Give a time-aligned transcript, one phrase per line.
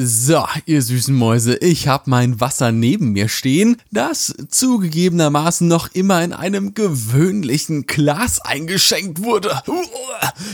[0.00, 6.22] So, ihr süßen Mäuse, ich hab mein Wasser neben mir stehen, das zugegebenermaßen noch immer
[6.22, 9.60] in einem gewöhnlichen Glas eingeschenkt wurde.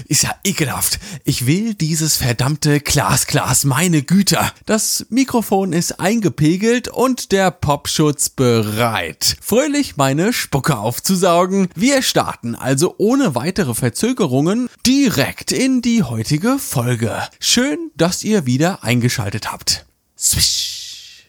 [0.08, 0.98] Ist ja ekelhaft.
[1.24, 4.38] Ich will dieses verdammte Glasglas, meine Güte.
[4.64, 9.36] Das Mikrofon ist eingepegelt und der Popschutz bereit.
[9.42, 11.68] Fröhlich meine Spucke aufzusaugen.
[11.74, 17.14] Wir starten also ohne weitere Verzögerungen direkt in die heutige Folge.
[17.40, 19.84] Schön, dass ihr wieder eingeschaltet eingeschaltet habt.
[20.18, 21.24] Swish.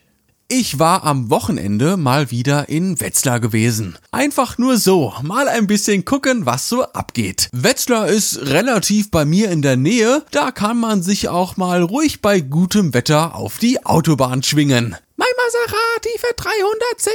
[0.48, 3.98] Ich war am Wochenende mal wieder in Wetzlar gewesen.
[4.12, 7.50] Einfach nur so, mal ein bisschen gucken, was so abgeht.
[7.52, 12.22] Wetzlar ist relativ bei mir in der Nähe, da kann man sich auch mal ruhig
[12.22, 14.96] bei gutem Wetter auf die Autobahn schwingen.
[15.18, 17.14] Mein Maserati für 310.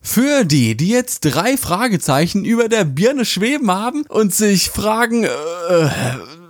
[0.00, 5.88] Für die, die jetzt drei Fragezeichen über der Birne schweben haben und sich fragen, äh,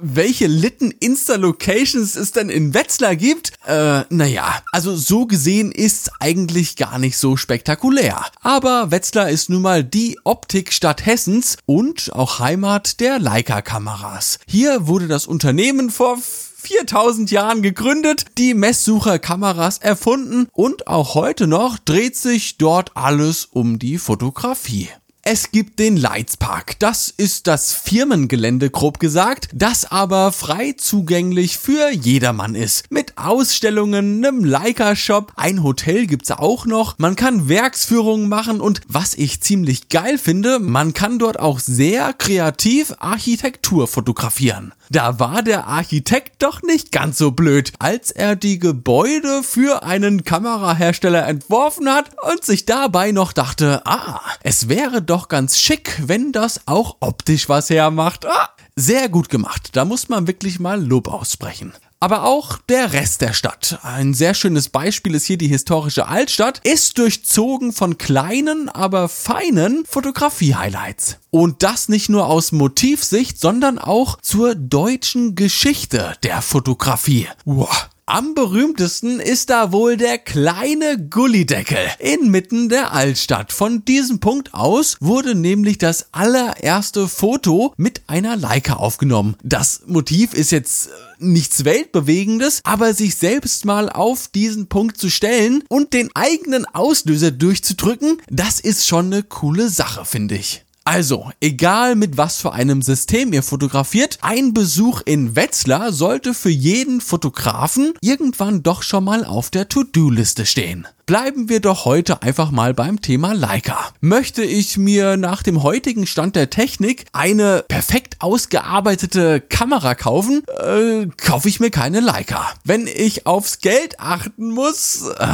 [0.00, 6.76] welche Litten Insta-Locations es denn in Wetzlar gibt, äh, naja, also so gesehen ist eigentlich
[6.76, 8.24] gar nicht so spektakulär.
[8.40, 14.38] Aber Wetzlar ist nun mal die Optikstadt Hessens und auch Heimat der Leica-Kameras.
[14.46, 21.78] Hier wurde das Unternehmen vor 4000 Jahren gegründet, die Messsucherkameras erfunden und auch heute noch
[21.78, 24.88] dreht sich dort alles um die Fotografie.
[25.30, 26.78] Es gibt den Leitzpark.
[26.78, 32.90] Das ist das Firmengelände, grob gesagt, das aber frei zugänglich für jedermann ist.
[32.90, 36.96] Mit Ausstellungen, einem Leica-Shop, ein Hotel gibt's auch noch.
[36.96, 42.14] Man kann Werksführungen machen und was ich ziemlich geil finde, man kann dort auch sehr
[42.14, 44.72] kreativ Architektur fotografieren.
[44.90, 50.24] Da war der Architekt doch nicht ganz so blöd, als er die Gebäude für einen
[50.24, 56.30] Kamerahersteller entworfen hat und sich dabei noch dachte, ah, es wäre doch ganz schick, wenn
[56.30, 58.24] das auch optisch was hermacht.
[58.26, 59.70] Ah, sehr gut gemacht.
[59.72, 61.72] Da muss man wirklich mal Lob aussprechen.
[61.98, 63.80] Aber auch der Rest der Stadt.
[63.82, 69.84] Ein sehr schönes Beispiel ist hier die historische Altstadt, ist durchzogen von kleinen, aber feinen
[69.84, 71.18] Fotografie-Highlights.
[71.30, 77.26] Und das nicht nur aus Motivsicht, sondern auch zur deutschen Geschichte der Fotografie.
[77.44, 77.88] Wow.
[78.10, 83.52] Am berühmtesten ist da wohl der kleine Gullideckel inmitten der Altstadt.
[83.52, 89.36] Von diesem Punkt aus wurde nämlich das allererste Foto mit einer Leica aufgenommen.
[89.42, 95.10] Das Motiv ist jetzt äh, nichts Weltbewegendes, aber sich selbst mal auf diesen Punkt zu
[95.10, 100.64] stellen und den eigenen Auslöser durchzudrücken, das ist schon eine coole Sache, finde ich.
[100.90, 106.48] Also, egal mit was für einem System ihr fotografiert, ein Besuch in Wetzlar sollte für
[106.48, 112.50] jeden Fotografen irgendwann doch schon mal auf der To-Do-Liste stehen bleiben wir doch heute einfach
[112.50, 113.78] mal beim Thema Leica.
[114.02, 121.06] Möchte ich mir nach dem heutigen Stand der Technik eine perfekt ausgearbeitete Kamera kaufen, äh,
[121.16, 122.52] kaufe ich mir keine Leica.
[122.62, 125.26] Wenn ich aufs Geld achten muss, äh,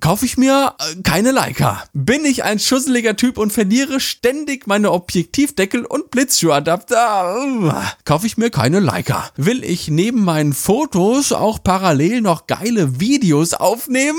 [0.00, 1.84] kaufe ich mir äh, keine Leica.
[1.92, 7.36] Bin ich ein schusseliger Typ und verliere ständig meine Objektivdeckel und Blitzschuhadapter,
[7.68, 9.28] äh, kaufe ich mir keine Leica.
[9.36, 14.16] Will ich neben meinen Fotos auch parallel noch geile Videos aufnehmen?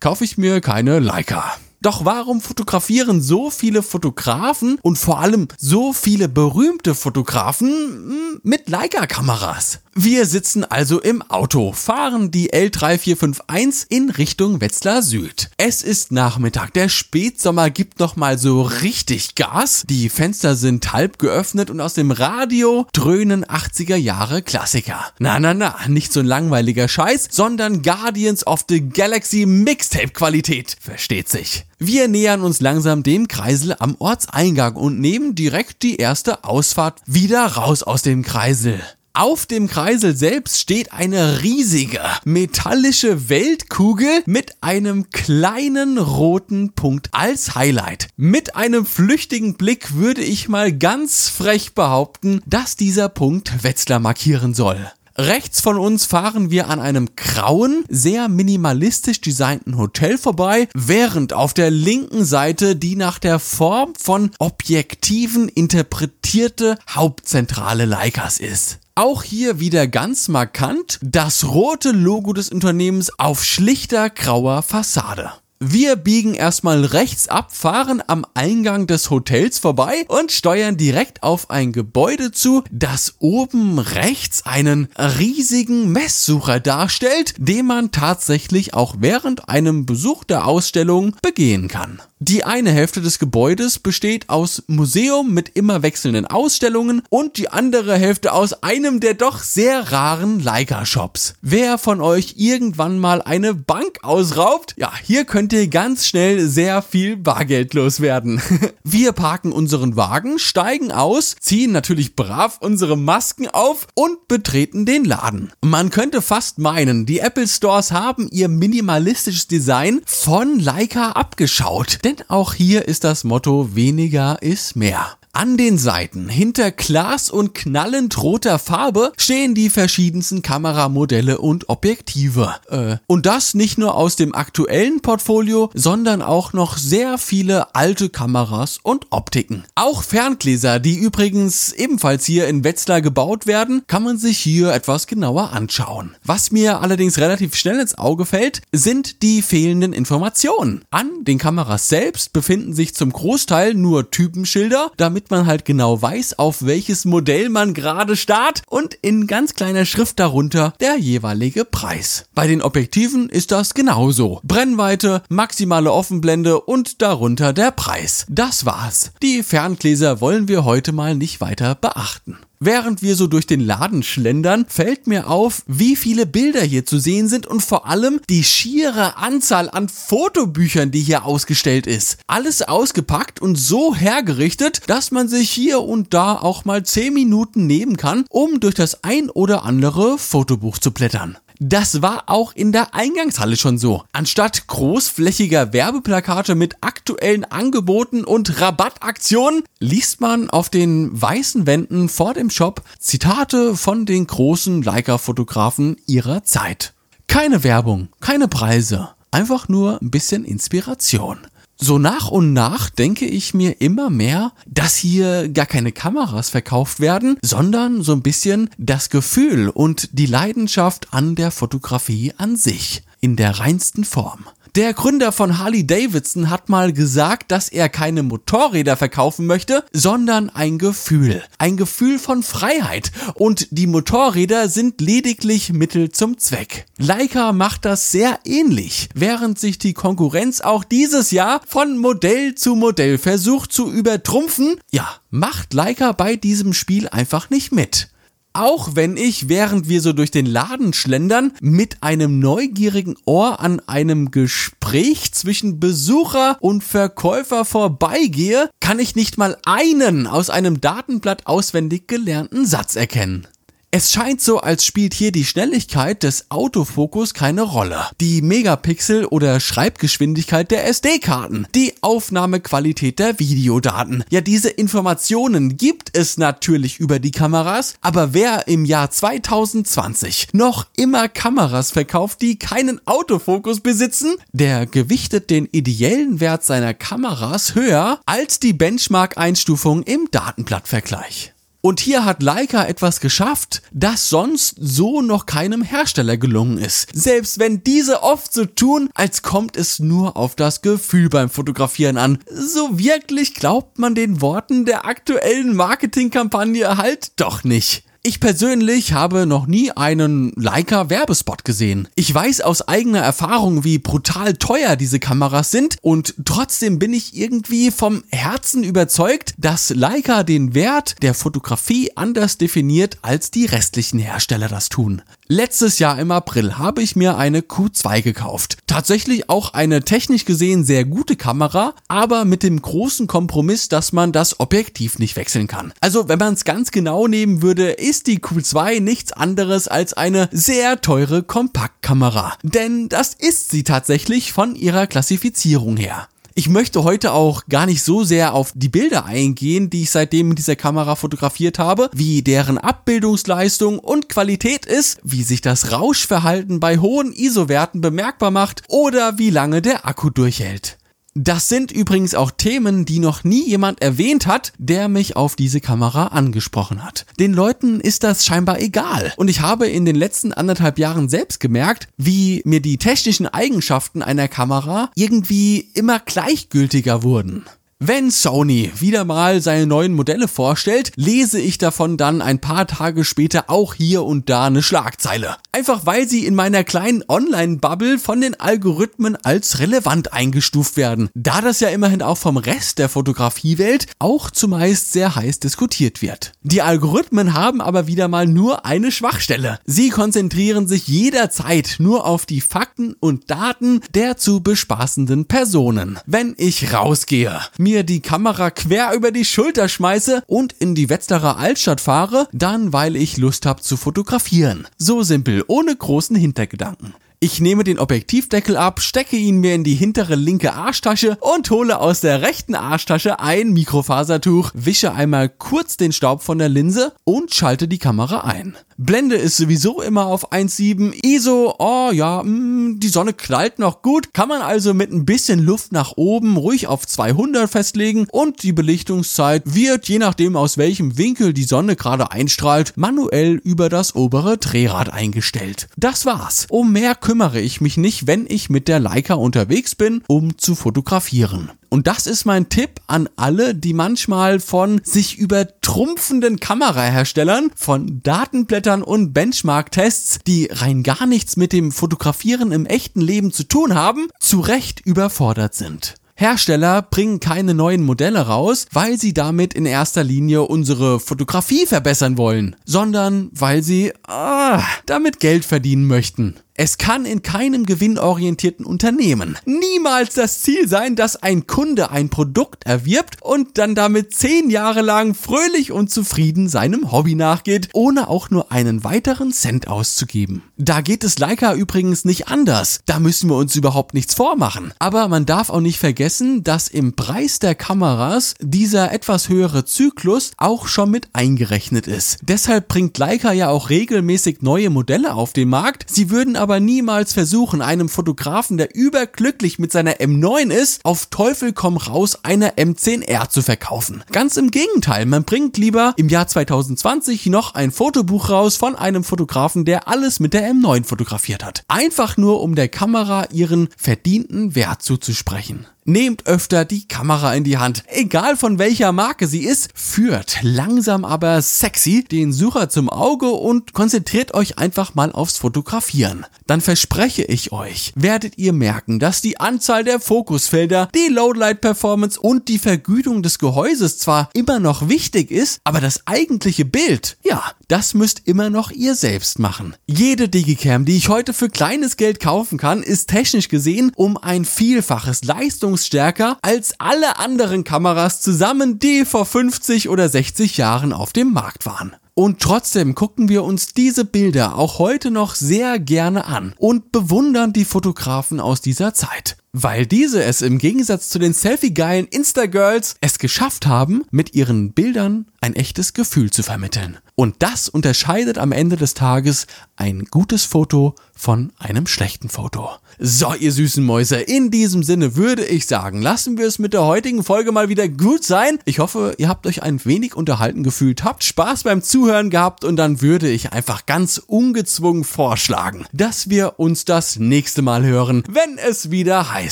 [0.00, 1.56] Kaufe ich mir keine Leica.
[1.80, 8.70] Doch warum fotografieren so viele Fotografen und vor allem so viele berühmte Fotografen hm, mit
[8.70, 9.80] Leica-Kameras?
[9.96, 15.50] Wir sitzen also im Auto, fahren die L3451 in Richtung Wetzlar Süd.
[15.56, 19.84] Es ist Nachmittag, der Spätsommer gibt noch mal so richtig Gas.
[19.88, 25.12] Die Fenster sind halb geöffnet und aus dem Radio dröhnen 80er Jahre Klassiker.
[25.20, 30.76] Na na na, nicht so ein langweiliger Scheiß, sondern Guardians of the Galaxy Mixtape Qualität,
[30.80, 31.66] versteht sich.
[31.78, 37.46] Wir nähern uns langsam dem Kreisel am Ortseingang und nehmen direkt die erste Ausfahrt wieder
[37.46, 38.82] raus aus dem Kreisel.
[39.16, 47.54] Auf dem Kreisel selbst steht eine riesige metallische Weltkugel mit einem kleinen roten Punkt als
[47.54, 48.08] Highlight.
[48.16, 54.52] Mit einem flüchtigen Blick würde ich mal ganz frech behaupten, dass dieser Punkt Wetzlar markieren
[54.52, 54.84] soll.
[55.16, 61.54] Rechts von uns fahren wir an einem grauen, sehr minimalistisch designten Hotel vorbei, während auf
[61.54, 68.80] der linken Seite die nach der Form von Objektiven interpretierte Hauptzentrale Leicas ist.
[68.96, 75.32] Auch hier wieder ganz markant das rote Logo des Unternehmens auf schlichter grauer Fassade.
[75.66, 81.48] Wir biegen erstmal rechts ab, fahren am Eingang des Hotels vorbei und steuern direkt auf
[81.48, 89.48] ein Gebäude zu, das oben rechts einen riesigen Messsucher darstellt, den man tatsächlich auch während
[89.48, 92.02] einem Besuch der Ausstellung begehen kann.
[92.26, 97.98] Die eine Hälfte des Gebäudes besteht aus Museum mit immer wechselnden Ausstellungen und die andere
[97.98, 101.34] Hälfte aus einem der doch sehr raren Leica-Shops.
[101.42, 106.82] Wer von euch irgendwann mal eine Bank ausraubt, ja, hier könnt ihr ganz schnell sehr
[106.82, 108.42] viel Bargeld loswerden.
[108.84, 115.04] Wir parken unseren Wagen, steigen aus, ziehen natürlich brav unsere Masken auf und betreten den
[115.04, 115.52] Laden.
[115.62, 122.00] Man könnte fast meinen, die Apple Stores haben ihr minimalistisches Design von Leica abgeschaut.
[122.04, 125.16] Denn auch hier ist das Motto weniger ist mehr.
[125.36, 132.54] An den Seiten, hinter Glas und knallend roter Farbe, stehen die verschiedensten Kameramodelle und Objektive.
[132.68, 138.10] Äh, und das nicht nur aus dem aktuellen Portfolio, sondern auch noch sehr viele alte
[138.10, 139.64] Kameras und Optiken.
[139.74, 145.08] Auch Ferngläser, die übrigens ebenfalls hier in Wetzlar gebaut werden, kann man sich hier etwas
[145.08, 146.14] genauer anschauen.
[146.22, 150.84] Was mir allerdings relativ schnell ins Auge fällt, sind die fehlenden Informationen.
[150.92, 156.00] An den Kameras selbst befinden sich zum Großteil nur Typenschilder, damit damit man halt genau
[156.00, 161.64] weiß, auf welches Modell man gerade starrt und in ganz kleiner Schrift darunter der jeweilige
[161.64, 162.26] Preis.
[162.34, 164.40] Bei den Objektiven ist das genauso.
[164.42, 168.26] Brennweite, maximale Offenblende und darunter der Preis.
[168.28, 169.12] Das war's.
[169.22, 172.38] Die Ferngläser wollen wir heute mal nicht weiter beachten.
[172.66, 176.98] Während wir so durch den Laden schlendern, fällt mir auf, wie viele Bilder hier zu
[176.98, 182.16] sehen sind und vor allem die schiere Anzahl an Fotobüchern, die hier ausgestellt ist.
[182.26, 187.66] Alles ausgepackt und so hergerichtet, dass man sich hier und da auch mal 10 Minuten
[187.66, 191.36] nehmen kann, um durch das ein oder andere Fotobuch zu blättern.
[191.60, 194.02] Das war auch in der Eingangshalle schon so.
[194.12, 202.34] Anstatt großflächiger Werbeplakate mit aktuellen Angeboten und Rabattaktionen liest man auf den weißen Wänden vor
[202.34, 206.92] dem Shop Zitate von den großen Leica-Fotografen ihrer Zeit.
[207.28, 211.38] Keine Werbung, keine Preise, einfach nur ein bisschen Inspiration.
[211.86, 216.98] So nach und nach denke ich mir immer mehr, dass hier gar keine Kameras verkauft
[216.98, 223.02] werden, sondern so ein bisschen das Gefühl und die Leidenschaft an der Fotografie an sich
[223.20, 224.46] in der reinsten Form.
[224.76, 230.50] Der Gründer von Harley Davidson hat mal gesagt, dass er keine Motorräder verkaufen möchte, sondern
[230.50, 231.44] ein Gefühl.
[231.58, 233.12] Ein Gefühl von Freiheit.
[233.34, 236.86] Und die Motorräder sind lediglich Mittel zum Zweck.
[236.98, 242.74] Leica macht das sehr ähnlich, während sich die Konkurrenz auch dieses Jahr von Modell zu
[242.74, 244.80] Modell versucht zu übertrumpfen.
[244.90, 248.08] Ja, macht Leica bei diesem Spiel einfach nicht mit.
[248.56, 253.80] Auch wenn ich, während wir so durch den Laden schlendern, mit einem neugierigen Ohr an
[253.88, 261.48] einem Gespräch zwischen Besucher und Verkäufer vorbeigehe, kann ich nicht mal einen aus einem Datenblatt
[261.48, 263.48] auswendig gelernten Satz erkennen.
[263.96, 268.08] Es scheint so, als spielt hier die Schnelligkeit des Autofokus keine Rolle.
[268.20, 274.24] Die Megapixel oder Schreibgeschwindigkeit der SD-Karten, die Aufnahmequalität der Videodaten.
[274.30, 280.88] Ja, diese Informationen gibt es natürlich über die Kameras, aber wer im Jahr 2020 noch
[280.96, 288.18] immer Kameras verkauft, die keinen Autofokus besitzen, der gewichtet den ideellen Wert seiner Kameras höher
[288.26, 291.53] als die Benchmark-Einstufung im Datenblattvergleich.
[291.84, 297.10] Und hier hat Leica etwas geschafft, das sonst so noch keinem Hersteller gelungen ist.
[297.12, 302.16] Selbst wenn diese oft so tun, als kommt es nur auf das Gefühl beim Fotografieren
[302.16, 302.38] an.
[302.48, 308.04] So wirklich glaubt man den Worten der aktuellen Marketingkampagne halt doch nicht.
[308.26, 312.08] Ich persönlich habe noch nie einen Leica Werbespot gesehen.
[312.14, 317.36] Ich weiß aus eigener Erfahrung, wie brutal teuer diese Kameras sind und trotzdem bin ich
[317.36, 324.20] irgendwie vom Herzen überzeugt, dass Leica den Wert der Fotografie anders definiert, als die restlichen
[324.20, 325.20] Hersteller das tun.
[325.48, 328.78] Letztes Jahr im April habe ich mir eine Q2 gekauft.
[328.86, 334.32] Tatsächlich auch eine technisch gesehen sehr gute Kamera, aber mit dem großen Kompromiss, dass man
[334.32, 335.92] das Objektiv nicht wechseln kann.
[336.00, 340.48] Also wenn man es ganz genau nehmen würde, ist die Q2 nichts anderes als eine
[340.50, 342.54] sehr teure Kompaktkamera.
[342.62, 346.26] Denn das ist sie tatsächlich von ihrer Klassifizierung her.
[346.56, 350.50] Ich möchte heute auch gar nicht so sehr auf die Bilder eingehen, die ich seitdem
[350.50, 356.78] mit dieser Kamera fotografiert habe, wie deren Abbildungsleistung und Qualität ist, wie sich das Rauschverhalten
[356.78, 360.96] bei hohen ISO-Werten bemerkbar macht oder wie lange der Akku durchhält.
[361.36, 365.80] Das sind übrigens auch Themen, die noch nie jemand erwähnt hat, der mich auf diese
[365.80, 367.26] Kamera angesprochen hat.
[367.40, 369.32] Den Leuten ist das scheinbar egal.
[369.36, 374.22] Und ich habe in den letzten anderthalb Jahren selbst gemerkt, wie mir die technischen Eigenschaften
[374.22, 377.64] einer Kamera irgendwie immer gleichgültiger wurden.
[378.06, 383.24] Wenn Sony wieder mal seine neuen Modelle vorstellt, lese ich davon dann ein paar Tage
[383.24, 385.56] später auch hier und da eine Schlagzeile.
[385.72, 391.30] Einfach weil sie in meiner kleinen Online-Bubble von den Algorithmen als relevant eingestuft werden.
[391.34, 396.52] Da das ja immerhin auch vom Rest der Fotografiewelt auch zumeist sehr heiß diskutiert wird.
[396.60, 399.78] Die Algorithmen haben aber wieder mal nur eine Schwachstelle.
[399.86, 406.18] Sie konzentrieren sich jederzeit nur auf die Fakten und Daten der zu bespaßenden Personen.
[406.26, 411.08] Wenn ich rausgehe, mir mir die Kamera quer über die Schulter schmeiße und in die
[411.08, 414.88] Wetzlarer Altstadt fahre, dann weil ich Lust habe zu fotografieren.
[414.98, 417.14] So simpel, ohne großen Hintergedanken.
[417.38, 422.00] Ich nehme den Objektivdeckel ab, stecke ihn mir in die hintere linke Arschtasche und hole
[422.00, 427.54] aus der rechten Arschtasche ein Mikrofasertuch, wische einmal kurz den Staub von der Linse und
[427.54, 428.76] schalte die Kamera ein.
[428.96, 431.14] Blende ist sowieso immer auf 1,7.
[431.24, 434.32] ISO, oh ja, mh, mm, die Sonne knallt noch gut.
[434.32, 438.72] Kann man also mit ein bisschen Luft nach oben ruhig auf 200 festlegen und die
[438.72, 444.58] Belichtungszeit wird, je nachdem aus welchem Winkel die Sonne gerade einstrahlt, manuell über das obere
[444.58, 445.88] Drehrad eingestellt.
[445.96, 446.66] Das war's.
[446.70, 450.74] Um mehr kümmere ich mich nicht, wenn ich mit der Leica unterwegs bin, um zu
[450.74, 451.70] fotografieren.
[451.94, 459.04] Und das ist mein Tipp an alle, die manchmal von sich übertrumpfenden Kameraherstellern, von Datenblättern
[459.04, 464.26] und Benchmark-Tests, die rein gar nichts mit dem Fotografieren im echten Leben zu tun haben,
[464.40, 466.16] zu Recht überfordert sind.
[466.34, 472.36] Hersteller bringen keine neuen Modelle raus, weil sie damit in erster Linie unsere Fotografie verbessern
[472.36, 476.56] wollen, sondern weil sie ah, damit Geld verdienen möchten.
[476.76, 482.84] Es kann in keinem gewinnorientierten Unternehmen niemals das Ziel sein, dass ein Kunde ein Produkt
[482.84, 488.50] erwirbt und dann damit zehn Jahre lang fröhlich und zufrieden seinem Hobby nachgeht, ohne auch
[488.50, 490.62] nur einen weiteren Cent auszugeben.
[490.76, 493.00] Da geht es Leica übrigens nicht anders.
[493.06, 494.92] Da müssen wir uns überhaupt nichts vormachen.
[494.98, 500.50] Aber man darf auch nicht vergessen, dass im Preis der Kameras dieser etwas höhere Zyklus
[500.56, 502.38] auch schon mit eingerechnet ist.
[502.42, 506.06] Deshalb bringt Leica ja auch regelmäßig neue Modelle auf den Markt.
[506.10, 511.96] Sie würden niemals versuchen, einem Fotografen, der überglücklich mit seiner M9 ist, auf Teufel komm
[511.96, 514.24] raus eine M10R zu verkaufen.
[514.32, 519.24] Ganz im Gegenteil, man bringt lieber im Jahr 2020 noch ein Fotobuch raus von einem
[519.24, 521.84] Fotografen, der alles mit der M9 fotografiert hat.
[521.88, 525.86] Einfach nur, um der Kamera ihren verdienten Wert zuzusprechen.
[526.06, 528.04] Nehmt öfter die Kamera in die Hand.
[528.08, 533.94] Egal von welcher Marke sie ist, führt langsam aber sexy den Sucher zum Auge und
[533.94, 536.44] konzentriert euch einfach mal aufs Fotografieren.
[536.66, 542.38] Dann verspreche ich euch, werdet ihr merken, dass die Anzahl der Fokusfelder, die Lowlight Performance
[542.38, 547.62] und die Vergütung des Gehäuses zwar immer noch wichtig ist, aber das eigentliche Bild, ja,
[547.88, 549.96] das müsst immer noch ihr selbst machen.
[550.06, 554.66] Jede Digicam, die ich heute für kleines Geld kaufen kann, ist technisch gesehen um ein
[554.66, 561.32] Vielfaches Leistung leistungsstärker als alle anderen Kameras zusammen, die vor 50 oder 60 Jahren auf
[561.32, 562.16] dem Markt waren.
[562.34, 567.72] Und trotzdem gucken wir uns diese Bilder auch heute noch sehr gerne an und bewundern
[567.72, 569.56] die Fotografen aus dieser Zeit.
[569.76, 575.46] Weil diese es im Gegensatz zu den Selfie-geilen Insta-Girls es geschafft haben, mit ihren Bildern
[575.60, 577.18] ein echtes Gefühl zu vermitteln.
[577.34, 579.66] Und das unterscheidet am Ende des Tages
[579.96, 582.90] ein gutes Foto von einem schlechten Foto.
[583.18, 587.04] So, ihr süßen Mäuse, in diesem Sinne würde ich sagen, lassen wir es mit der
[587.04, 588.78] heutigen Folge mal wieder gut sein.
[588.84, 592.94] Ich hoffe, ihr habt euch ein wenig unterhalten gefühlt, habt Spaß beim Zuhören gehabt und
[592.94, 598.78] dann würde ich einfach ganz ungezwungen vorschlagen, dass wir uns das nächste Mal hören, wenn
[598.78, 599.63] es wieder heißt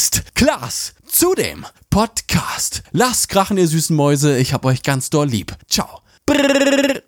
[0.35, 2.83] Klaas zu dem Podcast.
[2.93, 5.55] Lasst krachen, ihr süßen Mäuse, ich hab euch ganz doll lieb.
[5.69, 6.01] Ciao.
[6.25, 7.02] Brrr.